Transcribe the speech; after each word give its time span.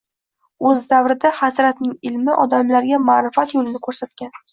O‘z 0.69 0.79
davrida 0.93 1.31
Hazratning 1.39 1.91
ilmi 2.11 2.37
odamlarga 2.45 3.01
ma’rifat 3.11 3.55
yo‘lini 3.57 3.83
ko‘rsatgan. 3.89 4.33